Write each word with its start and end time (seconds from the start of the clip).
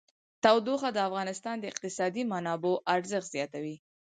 تودوخه 0.43 0.89
د 0.93 0.97
افغانستان 1.09 1.55
د 1.59 1.63
اقتصادي 1.71 2.23
منابعو 2.33 2.81
ارزښت 2.95 3.27
زیاتوي. 3.35 3.75